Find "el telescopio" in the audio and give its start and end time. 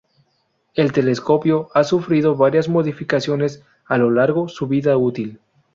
0.73-1.69